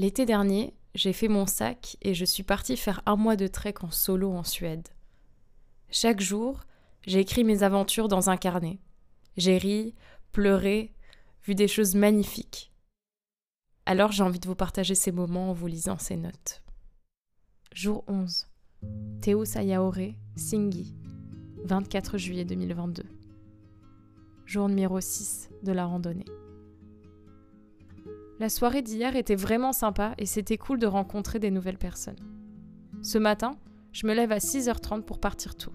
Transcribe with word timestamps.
L'été 0.00 0.24
dernier, 0.24 0.72
j'ai 0.94 1.12
fait 1.12 1.28
mon 1.28 1.44
sac 1.44 1.98
et 2.00 2.14
je 2.14 2.24
suis 2.24 2.42
partie 2.42 2.78
faire 2.78 3.02
un 3.04 3.16
mois 3.16 3.36
de 3.36 3.46
trek 3.46 3.74
en 3.82 3.90
solo 3.90 4.32
en 4.32 4.44
Suède. 4.44 4.88
Chaque 5.90 6.22
jour, 6.22 6.62
j'ai 7.06 7.18
écrit 7.20 7.44
mes 7.44 7.62
aventures 7.64 8.08
dans 8.08 8.30
un 8.30 8.38
carnet. 8.38 8.78
J'ai 9.36 9.58
ri, 9.58 9.94
pleuré, 10.32 10.94
vu 11.44 11.54
des 11.54 11.68
choses 11.68 11.94
magnifiques. 11.96 12.72
Alors 13.84 14.10
j'ai 14.10 14.22
envie 14.22 14.40
de 14.40 14.48
vous 14.48 14.54
partager 14.54 14.94
ces 14.94 15.12
moments 15.12 15.50
en 15.50 15.52
vous 15.52 15.66
lisant 15.66 15.98
ces 15.98 16.16
notes. 16.16 16.62
Jour 17.74 18.02
11. 18.06 18.46
Théo 19.20 19.44
Sayaore, 19.44 20.14
Singi, 20.34 20.94
24 21.66 22.16
juillet 22.16 22.46
2022. 22.46 23.02
Jour 24.46 24.66
numéro 24.70 24.98
6 24.98 25.50
de 25.62 25.72
la 25.72 25.84
randonnée. 25.84 26.24
La 28.40 28.48
soirée 28.48 28.80
d'hier 28.80 29.16
était 29.16 29.34
vraiment 29.34 29.74
sympa 29.74 30.14
et 30.16 30.24
c'était 30.24 30.56
cool 30.56 30.78
de 30.78 30.86
rencontrer 30.86 31.38
des 31.38 31.50
nouvelles 31.50 31.76
personnes. 31.76 32.16
Ce 33.02 33.18
matin, 33.18 33.58
je 33.92 34.06
me 34.06 34.14
lève 34.14 34.32
à 34.32 34.38
6h30 34.38 35.02
pour 35.02 35.20
partir 35.20 35.56
tôt. 35.56 35.74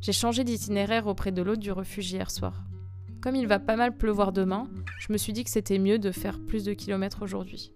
J'ai 0.00 0.12
changé 0.12 0.44
d'itinéraire 0.44 1.08
auprès 1.08 1.32
de 1.32 1.42
l'autre 1.42 1.60
du 1.60 1.72
refuge 1.72 2.12
hier 2.12 2.30
soir. 2.30 2.62
Comme 3.20 3.34
il 3.34 3.48
va 3.48 3.58
pas 3.58 3.74
mal 3.74 3.96
pleuvoir 3.96 4.30
demain, 4.30 4.68
je 5.00 5.12
me 5.12 5.18
suis 5.18 5.32
dit 5.32 5.42
que 5.42 5.50
c'était 5.50 5.80
mieux 5.80 5.98
de 5.98 6.12
faire 6.12 6.38
plus 6.38 6.62
de 6.62 6.72
kilomètres 6.72 7.22
aujourd'hui. 7.22 7.72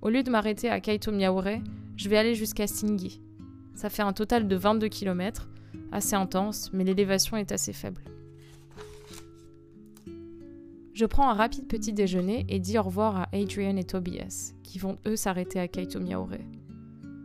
Au 0.00 0.08
lieu 0.08 0.22
de 0.22 0.30
m'arrêter 0.30 0.70
à 0.70 0.80
Kaito 0.80 1.12
Miaure, 1.12 1.60
je 1.98 2.08
vais 2.08 2.16
aller 2.16 2.34
jusqu'à 2.34 2.66
Singi. 2.66 3.20
Ça 3.74 3.90
fait 3.90 4.00
un 4.00 4.14
total 4.14 4.48
de 4.48 4.56
22 4.56 4.88
km, 4.88 5.50
assez 5.92 6.14
intense, 6.14 6.72
mais 6.72 6.84
l'élévation 6.84 7.36
est 7.36 7.52
assez 7.52 7.74
faible. 7.74 8.00
Je 10.98 11.06
prends 11.06 11.30
un 11.30 11.34
rapide 11.34 11.68
petit 11.68 11.92
déjeuner 11.92 12.44
et 12.48 12.58
dis 12.58 12.76
au 12.76 12.82
revoir 12.82 13.18
à 13.18 13.28
Adrian 13.32 13.76
et 13.76 13.84
Tobias, 13.84 14.52
qui 14.64 14.80
vont 14.80 14.98
eux 15.06 15.14
s'arrêter 15.14 15.60
à 15.60 15.68
Kaito 15.68 16.00
Miaure. 16.00 16.40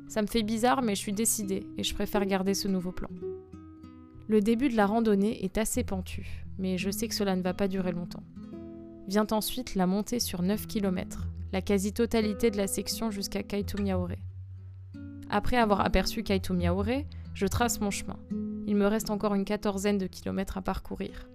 Ça 0.08 0.22
me 0.22 0.28
fait 0.28 0.44
bizarre, 0.44 0.84
mais 0.84 0.94
je 0.94 1.00
suis 1.00 1.12
décidée 1.12 1.66
et 1.80 1.84
je 1.84 1.96
préfère 1.96 2.24
garder 2.28 2.54
ce 2.54 2.68
nouveau 2.68 2.92
plan. 2.92 3.10
Le 4.28 4.42
début 4.42 4.70
de 4.70 4.78
la 4.78 4.86
randonnée 4.86 5.44
est 5.44 5.58
assez 5.58 5.84
pentu, 5.84 6.46
mais 6.60 6.78
je 6.78 6.92
sais 6.92 7.08
que 7.08 7.16
cela 7.16 7.36
ne 7.36 7.42
va 7.42 7.56
pas 7.56 7.68
durer 7.68 7.94
longtemps. 7.94 8.22
Vient 9.08 9.26
ensuite 9.32 9.74
la 9.74 9.88
montée 9.88 10.20
sur 10.20 10.44
9 10.44 10.68
km, 10.68 11.28
la 11.52 11.64
quasi-totalité 11.64 12.52
de 12.52 12.58
la 12.58 12.68
section 12.68 13.10
jusqu'à 13.10 13.42
Kaito 13.42 13.82
Miaore. 13.82 14.20
Après 15.32 15.58
avoir 15.58 15.82
aperçu 15.82 16.22
Kaito 16.22 16.54
Miaore, 16.54 17.06
je 17.34 17.48
trace 17.48 17.82
mon 17.82 17.90
chemin. 17.90 18.20
Il 18.68 18.76
me 18.76 18.86
reste 18.86 19.10
encore 19.10 19.34
une 19.34 19.46
quatorzaine 19.46 19.98
de 19.98 20.06
kilomètres 20.06 20.60
à 20.60 20.62
parcourir. 20.62 21.28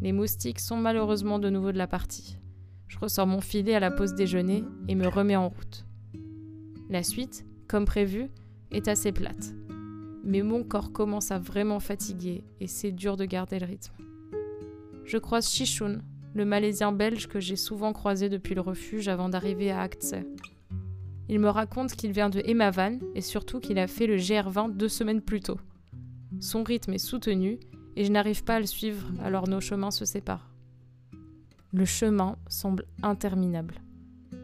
Les 0.00 0.12
moustiques 0.12 0.60
sont 0.60 0.76
malheureusement 0.76 1.38
de 1.38 1.50
nouveau 1.50 1.72
de 1.72 1.78
la 1.78 1.86
partie. 1.86 2.38
Je 2.86 2.98
ressors 2.98 3.26
mon 3.26 3.40
filet 3.40 3.74
à 3.74 3.80
la 3.80 3.90
pause 3.90 4.14
déjeuner 4.14 4.64
et 4.88 4.94
me 4.94 5.08
remets 5.08 5.36
en 5.36 5.48
route. 5.48 5.84
La 6.88 7.02
suite, 7.02 7.44
comme 7.66 7.84
prévu, 7.84 8.30
est 8.70 8.88
assez 8.88 9.12
plate. 9.12 9.54
Mais 10.24 10.42
mon 10.42 10.62
corps 10.62 10.92
commence 10.92 11.30
à 11.30 11.38
vraiment 11.38 11.80
fatiguer 11.80 12.44
et 12.60 12.66
c'est 12.66 12.92
dur 12.92 13.16
de 13.16 13.24
garder 13.24 13.58
le 13.58 13.66
rythme. 13.66 13.94
Je 15.04 15.18
croise 15.18 15.48
Shishun, 15.50 16.02
le 16.34 16.44
Malaisien 16.44 16.92
belge 16.92 17.28
que 17.28 17.40
j'ai 17.40 17.56
souvent 17.56 17.92
croisé 17.92 18.28
depuis 18.28 18.54
le 18.54 18.60
refuge 18.60 19.08
avant 19.08 19.28
d'arriver 19.28 19.70
à 19.70 19.80
Actse. 19.80 20.14
Il 21.28 21.40
me 21.40 21.48
raconte 21.48 21.92
qu'il 21.92 22.12
vient 22.12 22.30
de 22.30 22.40
Emavan 22.44 22.98
et 23.14 23.20
surtout 23.20 23.60
qu'il 23.60 23.78
a 23.78 23.86
fait 23.86 24.06
le 24.06 24.16
GR20 24.16 24.76
deux 24.76 24.88
semaines 24.88 25.20
plus 25.20 25.40
tôt. 25.40 25.58
Son 26.40 26.62
rythme 26.62 26.92
est 26.94 26.98
soutenu 26.98 27.58
et 27.96 28.04
je 28.04 28.12
n'arrive 28.12 28.44
pas 28.44 28.56
à 28.56 28.60
le 28.60 28.66
suivre, 28.66 29.06
alors 29.22 29.48
nos 29.48 29.60
chemins 29.60 29.90
se 29.90 30.04
séparent. 30.04 30.48
Le 31.72 31.84
chemin 31.84 32.36
semble 32.48 32.84
interminable. 33.02 33.74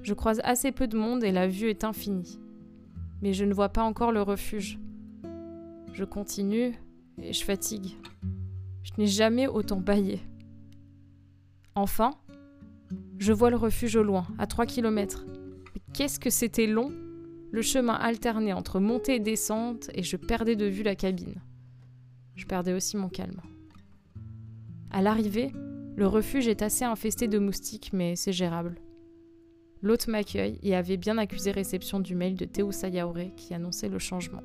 Je 0.02 0.12
croise 0.12 0.40
assez 0.44 0.72
peu 0.72 0.86
de 0.86 0.98
monde 0.98 1.24
et 1.24 1.32
la 1.32 1.48
vue 1.48 1.70
est 1.70 1.84
infinie. 1.84 2.38
Mais 3.22 3.32
je 3.32 3.44
ne 3.44 3.54
vois 3.54 3.70
pas 3.70 3.82
encore 3.82 4.12
le 4.12 4.20
refuge. 4.20 4.78
Je 5.94 6.04
continue 6.04 6.74
et 7.22 7.32
je 7.32 7.44
fatigue. 7.44 7.96
Je 8.82 8.90
n'ai 8.98 9.06
jamais 9.06 9.46
autant 9.46 9.80
baillé. 9.80 10.20
Enfin, 11.74 12.10
je 13.18 13.32
vois 13.32 13.50
le 13.50 13.56
refuge 13.56 13.96
au 13.96 14.02
loin, 14.02 14.26
à 14.38 14.46
3 14.46 14.66
km. 14.66 15.24
Mais 15.74 15.80
qu'est-ce 15.94 16.20
que 16.20 16.30
c'était 16.30 16.66
long 16.66 16.92
Le 17.50 17.62
chemin 17.62 17.94
alternait 17.94 18.52
entre 18.52 18.80
montée 18.80 19.14
et 19.14 19.20
descente 19.20 19.88
et 19.94 20.02
je 20.02 20.16
perdais 20.16 20.56
de 20.56 20.66
vue 20.66 20.82
la 20.82 20.94
cabine. 20.94 21.40
Je 22.34 22.46
perdais 22.46 22.72
aussi 22.72 22.96
mon 22.96 23.08
calme. 23.08 23.40
À 24.90 25.02
l'arrivée, 25.02 25.52
le 25.96 26.06
refuge 26.06 26.48
est 26.48 26.62
assez 26.62 26.84
infesté 26.84 27.28
de 27.28 27.38
moustiques, 27.38 27.90
mais 27.92 28.16
c'est 28.16 28.32
gérable. 28.32 28.76
L'hôte 29.82 30.08
m'accueille 30.08 30.58
et 30.62 30.74
avait 30.74 30.96
bien 30.96 31.18
accusé 31.18 31.50
réception 31.50 32.00
du 32.00 32.14
mail 32.14 32.36
de 32.36 32.44
Théo 32.44 32.72
Sayaore 32.72 33.34
qui 33.36 33.54
annonçait 33.54 33.88
le 33.88 33.98
changement. 33.98 34.42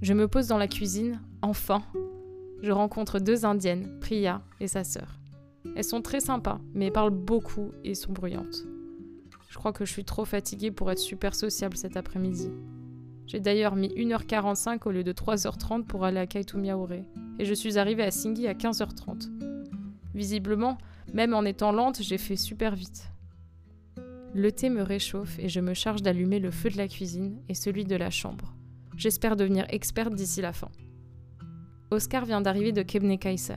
Je 0.00 0.12
me 0.14 0.28
pose 0.28 0.46
dans 0.46 0.58
la 0.58 0.68
cuisine, 0.68 1.20
enfin. 1.42 1.82
Je 2.62 2.72
rencontre 2.72 3.18
deux 3.18 3.44
indiennes, 3.44 3.98
Priya 4.00 4.42
et 4.60 4.68
sa 4.68 4.84
sœur. 4.84 5.18
Elles 5.74 5.84
sont 5.84 6.02
très 6.02 6.20
sympas, 6.20 6.60
mais 6.72 6.90
parlent 6.90 7.10
beaucoup 7.10 7.72
et 7.84 7.94
sont 7.94 8.12
bruyantes. 8.12 8.64
Je 9.48 9.58
crois 9.58 9.72
que 9.72 9.84
je 9.84 9.92
suis 9.92 10.04
trop 10.04 10.24
fatiguée 10.24 10.70
pour 10.70 10.90
être 10.90 10.98
super 10.98 11.34
sociable 11.34 11.76
cet 11.76 11.96
après-midi. 11.96 12.50
J'ai 13.26 13.40
d'ailleurs 13.40 13.74
mis 13.74 13.88
1h45 13.88 14.86
au 14.86 14.90
lieu 14.90 15.02
de 15.02 15.12
3h30 15.12 15.84
pour 15.84 16.04
aller 16.04 16.20
à 16.20 16.26
Kaitumiaore, 16.26 16.92
et 16.92 17.44
je 17.44 17.54
suis 17.54 17.78
arrivée 17.78 18.04
à 18.04 18.10
Singi 18.10 18.46
à 18.46 18.54
15h30. 18.54 19.30
Visiblement, 20.14 20.78
même 21.12 21.34
en 21.34 21.44
étant 21.44 21.72
lente, 21.72 22.00
j'ai 22.00 22.18
fait 22.18 22.36
super 22.36 22.74
vite. 22.74 23.10
Le 24.32 24.52
thé 24.52 24.70
me 24.70 24.82
réchauffe 24.82 25.38
et 25.38 25.48
je 25.48 25.60
me 25.60 25.74
charge 25.74 26.02
d'allumer 26.02 26.38
le 26.38 26.50
feu 26.50 26.68
de 26.70 26.76
la 26.76 26.88
cuisine 26.88 27.40
et 27.48 27.54
celui 27.54 27.84
de 27.84 27.96
la 27.96 28.10
chambre. 28.10 28.54
J'espère 28.96 29.36
devenir 29.36 29.66
experte 29.70 30.14
d'ici 30.14 30.40
la 30.40 30.52
fin. 30.52 30.70
Oscar 31.90 32.24
vient 32.24 32.40
d'arriver 32.40 32.72
de 32.72 32.82
Kebnekaise. 32.82 33.56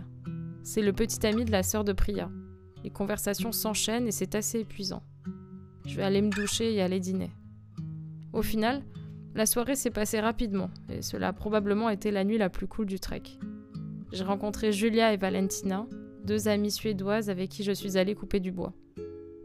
C'est 0.64 0.82
le 0.82 0.94
petit 0.94 1.26
ami 1.26 1.46
de 1.46 1.52
la 1.52 1.64
sœur 1.64 1.84
de 1.84 1.94
Priya. 1.94 2.30
Les 2.84 2.90
conversations 2.90 3.52
s'enchaînent 3.52 4.08
et 4.08 4.12
c'est 4.12 4.36
assez 4.36 4.60
épuisant. 4.60 5.04
Je 5.86 5.96
vais 5.96 6.04
aller 6.04 6.22
me 6.22 6.30
doucher 6.30 6.74
et 6.74 6.82
aller 6.82 7.00
dîner. 7.00 7.32
Au 8.32 8.42
final, 8.42 8.84
la 9.36 9.46
soirée 9.46 9.76
s'est 9.76 9.92
passée 9.92 10.20
rapidement, 10.20 10.70
et 10.90 11.02
cela 11.02 11.30
a 11.30 11.34
probablement 11.34 11.90
été 11.90 12.12
la 12.12 12.24
nuit 12.24 12.38
la 12.38 12.50
plus 12.50 12.68
cool 12.68 12.86
du 12.86 13.00
trek. 13.00 13.24
J'ai 14.12 14.24
rencontré 14.24 14.72
Julia 14.72 15.14
et 15.14 15.18
Valentina, 15.18 15.86
deux 16.26 16.48
amies 16.48 16.72
suédoises 16.72 17.30
avec 17.30 17.50
qui 17.50 17.64
je 17.64 17.72
suis 17.72 17.98
allée 17.98 18.16
couper 18.16 18.40
du 18.40 18.52
bois. 18.52 18.74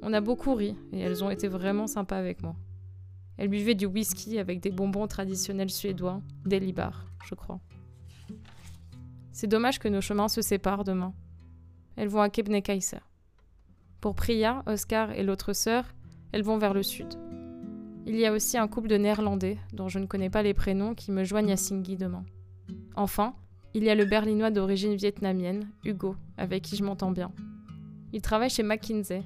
On 0.03 0.13
a 0.13 0.21
beaucoup 0.21 0.55
ri, 0.55 0.77
et 0.93 1.01
elles 1.01 1.23
ont 1.23 1.31
été 1.31 1.49
vraiment 1.49 1.87
sympas 1.87 2.19
avec 2.19 2.43
moi. 2.43 2.57
Elles 3.37 3.49
buvaient 3.49 3.75
du 3.75 3.87
whisky 3.87 4.39
avec 4.39 4.61
des 4.61 4.71
bonbons 4.71 5.07
traditionnels 5.07 5.71
suédois, 5.71 6.21
des 6.47 6.61
libars, 6.61 7.07
je 7.25 7.35
crois. 7.35 7.61
C'est 9.33 9.49
dommage 9.49 9.79
que 9.79 9.89
nos 9.89 10.01
chemins 10.01 10.29
se 10.29 10.43
séparent 10.43 10.85
demain. 10.85 11.13
Elles 11.97 12.09
vont 12.09 12.21
à 12.21 12.31
Kebnekaise. 12.31 12.95
Pour 14.01 14.15
Priya, 14.15 14.63
Oscar 14.67 15.13
et 15.13 15.23
l'autre 15.23 15.53
sœur, 15.53 15.95
elles 16.33 16.43
vont 16.43 16.59
vers 16.59 16.75
le 16.75 16.83
sud. 16.83 17.24
Il 18.07 18.17
y 18.17 18.27
a 18.27 18.33
aussi 18.33 18.59
un 18.59 18.69
couple 18.69 18.89
de 18.89 18.97
Néerlandais, 18.97 19.57
dont 19.73 19.89
je 19.89 19.99
ne 19.99 20.05
connais 20.05 20.29
pas 20.29 20.43
les 20.43 20.53
prénoms, 20.53 20.95
qui 20.95 21.11
me 21.11 21.25
joignent 21.25 21.53
à 21.53 21.57
Singi 21.57 21.97
demain. 21.97 22.25
Enfin, 22.97 23.35
il 23.73 23.83
y 23.83 23.89
a 23.89 23.95
le 23.95 24.05
berlinois 24.05 24.51
d'origine 24.51 24.95
vietnamienne, 24.95 25.71
Hugo, 25.85 26.15
avec 26.37 26.63
qui 26.63 26.77
je 26.77 26.85
m'entends 26.85 27.13
bien. 27.13 27.33
Il 28.13 28.21
travaille 28.21 28.51
chez 28.51 28.63
McKinsey, 28.63 29.23